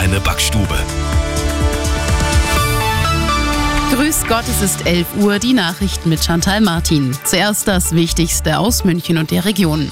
deine 0.00 0.20
Backstube. 0.20 0.78
Grüß 3.92 4.26
Gott, 4.28 4.44
es 4.48 4.62
ist 4.62 4.86
11 4.86 5.06
Uhr, 5.18 5.40
die 5.40 5.54
Nachrichten 5.54 6.08
mit 6.08 6.24
Chantal 6.24 6.60
Martin. 6.60 7.16
Zuerst 7.24 7.66
das 7.66 7.96
Wichtigste 7.96 8.60
aus 8.60 8.84
München 8.84 9.18
und 9.18 9.32
der 9.32 9.44
Region. 9.44 9.90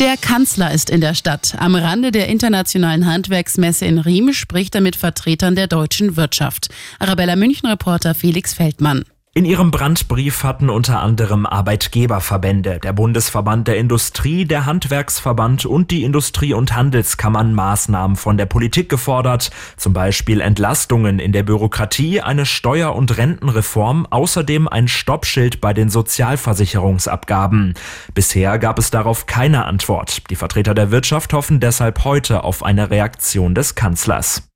Der 0.00 0.16
Kanzler 0.16 0.72
ist 0.72 0.90
in 0.90 1.00
der 1.00 1.14
Stadt. 1.14 1.54
Am 1.56 1.76
Rande 1.76 2.10
der 2.10 2.26
internationalen 2.26 3.06
Handwerksmesse 3.06 3.84
in 3.84 3.98
Riem 3.98 4.32
spricht 4.32 4.74
er 4.74 4.80
mit 4.80 4.96
Vertretern 4.96 5.54
der 5.54 5.68
deutschen 5.68 6.16
Wirtschaft. 6.16 6.70
Arabella 6.98 7.36
München-Reporter 7.36 8.16
Felix 8.16 8.54
Feldmann. 8.54 9.04
In 9.36 9.44
ihrem 9.44 9.72
Brandbrief 9.72 10.44
hatten 10.44 10.70
unter 10.70 11.00
anderem 11.00 11.44
Arbeitgeberverbände, 11.44 12.78
der 12.78 12.92
Bundesverband 12.92 13.66
der 13.66 13.78
Industrie, 13.78 14.44
der 14.44 14.64
Handwerksverband 14.64 15.66
und 15.66 15.90
die 15.90 16.04
Industrie- 16.04 16.54
und 16.54 16.76
Handelskammern 16.76 17.52
Maßnahmen 17.52 18.14
von 18.14 18.36
der 18.36 18.46
Politik 18.46 18.88
gefordert, 18.88 19.50
zum 19.76 19.92
Beispiel 19.92 20.40
Entlastungen 20.40 21.18
in 21.18 21.32
der 21.32 21.42
Bürokratie, 21.42 22.20
eine 22.20 22.46
Steuer- 22.46 22.94
und 22.94 23.18
Rentenreform, 23.18 24.06
außerdem 24.08 24.68
ein 24.68 24.86
Stoppschild 24.86 25.60
bei 25.60 25.74
den 25.74 25.90
Sozialversicherungsabgaben. 25.90 27.74
Bisher 28.14 28.60
gab 28.60 28.78
es 28.78 28.92
darauf 28.92 29.26
keine 29.26 29.64
Antwort. 29.64 30.30
Die 30.30 30.36
Vertreter 30.36 30.74
der 30.74 30.92
Wirtschaft 30.92 31.32
hoffen 31.32 31.58
deshalb 31.58 32.04
heute 32.04 32.44
auf 32.44 32.62
eine 32.62 32.90
Reaktion 32.90 33.56
des 33.56 33.74
Kanzlers. 33.74 34.48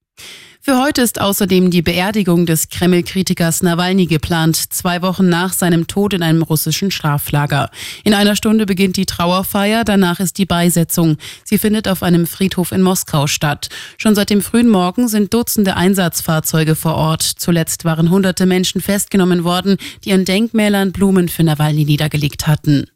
Für 0.60 0.82
heute 0.82 1.02
ist 1.02 1.20
außerdem 1.20 1.70
die 1.70 1.82
Beerdigung 1.82 2.44
des 2.44 2.68
Kreml-Kritikers 2.68 3.62
Nawalny 3.62 4.06
geplant, 4.06 4.56
zwei 4.56 5.02
Wochen 5.02 5.28
nach 5.28 5.52
seinem 5.52 5.86
Tod 5.86 6.12
in 6.12 6.22
einem 6.22 6.42
russischen 6.42 6.90
Straflager. 6.90 7.70
In 8.04 8.12
einer 8.12 8.34
Stunde 8.34 8.66
beginnt 8.66 8.96
die 8.96 9.06
Trauerfeier, 9.06 9.84
danach 9.84 10.20
ist 10.20 10.36
die 10.36 10.46
Beisetzung. 10.46 11.16
Sie 11.44 11.58
findet 11.58 11.86
auf 11.86 12.02
einem 12.02 12.26
Friedhof 12.26 12.72
in 12.72 12.82
Moskau 12.82 13.28
statt. 13.28 13.68
Schon 13.96 14.16
seit 14.16 14.30
dem 14.30 14.42
frühen 14.42 14.68
Morgen 14.68 15.08
sind 15.08 15.32
Dutzende 15.32 15.76
Einsatzfahrzeuge 15.76 16.74
vor 16.74 16.96
Ort. 16.96 17.22
Zuletzt 17.22 17.84
waren 17.84 18.10
hunderte 18.10 18.44
Menschen 18.44 18.80
festgenommen 18.80 19.44
worden, 19.44 19.76
die 20.04 20.12
an 20.12 20.24
Denkmälern 20.24 20.92
Blumen 20.92 21.28
für 21.28 21.44
Nawalny 21.44 21.84
niedergelegt 21.84 22.46
hatten. 22.46 22.86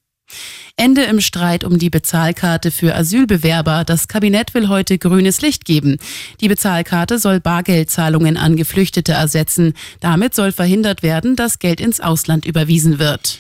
Ende 0.77 1.03
im 1.03 1.21
Streit 1.21 1.65
um 1.65 1.79
die 1.79 1.91
Bezahlkarte 1.91 2.71
für 2.71 2.95
Asylbewerber. 2.95 3.85
Das 3.85 4.09
Kabinett 4.09 4.55
will 4.55 4.69
heute 4.69 4.99
grünes 4.99 5.41
Licht 5.41 5.65
geben. 5.65 5.99
Die 6.41 6.49
Bezahlkarte 6.49 7.19
soll 7.19 7.41
Bargeldzahlungen 7.41 8.37
an 8.37 8.57
Geflüchtete 8.57 9.13
ersetzen. 9.13 9.75
Damit 10.01 10.35
soll 10.35 10.53
verhindert 10.53 11.03
werden, 11.03 11.37
dass 11.37 11.59
Geld 11.59 11.81
ins 11.81 12.01
Ausland 12.01 12.47
überwiesen 12.47 12.99
wird. 12.99 13.39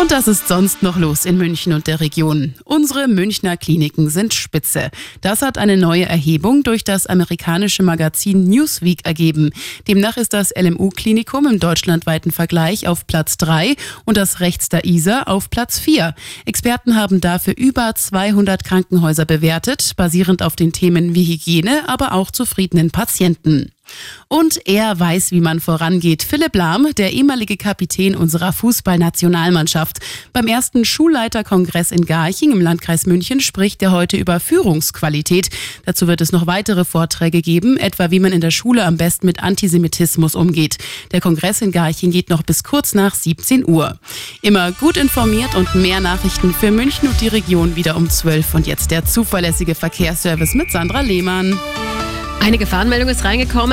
Und 0.00 0.10
das 0.10 0.26
ist 0.26 0.48
sonst 0.48 0.82
noch 0.82 0.96
los 0.96 1.24
in 1.26 1.36
München 1.36 1.72
und 1.72 1.86
der 1.86 2.00
Region. 2.00 2.54
Unsere 2.64 3.08
Münchner 3.08 3.56
Kliniken 3.56 4.08
sind 4.10 4.34
spitze. 4.34 4.90
Das 5.20 5.42
hat 5.42 5.58
eine 5.58 5.76
neue 5.76 6.06
Erhebung 6.06 6.62
durch 6.62 6.82
das 6.82 7.06
amerikanische 7.06 7.82
Magazin 7.82 8.44
Newsweek 8.44 9.04
ergeben. 9.04 9.50
Demnach 9.86 10.16
ist 10.16 10.32
das 10.32 10.52
LMU-Klinikum 10.56 11.46
im 11.46 11.60
deutschlandweiten 11.60 12.32
Vergleich 12.32 12.88
auf 12.88 13.06
Platz 13.06 13.36
3 13.36 13.76
und 14.04 14.16
das 14.16 14.40
rechts 14.40 14.68
der 14.68 14.84
Isar 14.84 15.28
auf 15.28 15.50
Platz 15.50 15.78
4. 15.78 16.14
Experten 16.46 16.96
haben 16.96 17.20
dafür 17.20 17.54
über 17.56 17.94
200 17.94 18.64
Krankenhäuser 18.64 19.26
bewertet, 19.26 19.92
basierend 19.96 20.42
auf 20.42 20.56
den 20.56 20.72
Themen 20.72 21.14
wie 21.14 21.24
Hygiene, 21.24 21.88
aber 21.88 22.12
auch 22.12 22.30
zufriedenen 22.30 22.90
Patienten. 22.90 23.70
Und 24.28 24.66
er 24.66 24.98
weiß, 24.98 25.30
wie 25.30 25.40
man 25.40 25.60
vorangeht. 25.60 26.22
Philipp 26.22 26.54
Lahm, 26.54 26.88
der 26.96 27.12
ehemalige 27.12 27.56
Kapitän 27.56 28.14
unserer 28.14 28.52
Fußballnationalmannschaft. 28.52 29.98
Beim 30.32 30.46
ersten 30.46 30.84
Schulleiterkongress 30.84 31.90
in 31.90 32.06
Garching 32.06 32.52
im 32.52 32.60
Landkreis 32.60 33.06
München 33.06 33.40
spricht 33.40 33.82
er 33.82 33.92
heute 33.92 34.16
über 34.16 34.40
Führungsqualität. 34.40 35.50
Dazu 35.84 36.06
wird 36.06 36.20
es 36.20 36.32
noch 36.32 36.46
weitere 36.46 36.84
Vorträge 36.84 37.42
geben, 37.42 37.76
etwa 37.76 38.10
wie 38.10 38.20
man 38.20 38.32
in 38.32 38.40
der 38.40 38.50
Schule 38.50 38.84
am 38.84 38.96
besten 38.96 39.26
mit 39.26 39.42
Antisemitismus 39.42 40.34
umgeht. 40.34 40.78
Der 41.12 41.20
Kongress 41.20 41.60
in 41.60 41.72
Garching 41.72 42.10
geht 42.10 42.30
noch 42.30 42.42
bis 42.42 42.64
kurz 42.64 42.94
nach 42.94 43.14
17 43.14 43.68
Uhr. 43.68 43.98
Immer 44.40 44.72
gut 44.72 44.96
informiert 44.96 45.54
und 45.54 45.74
mehr 45.74 46.00
Nachrichten 46.00 46.54
für 46.54 46.70
München 46.70 47.08
und 47.08 47.20
die 47.20 47.28
Region 47.28 47.76
wieder 47.76 47.96
um 47.96 48.08
12. 48.08 48.54
Und 48.54 48.66
jetzt 48.66 48.90
der 48.90 49.04
zuverlässige 49.04 49.74
Verkehrsservice 49.74 50.54
mit 50.54 50.70
Sandra 50.70 51.00
Lehmann. 51.00 51.58
Eine 52.40 52.58
Gefahrenmeldung 52.58 53.08
ist 53.08 53.24
reingekommen. 53.24 53.70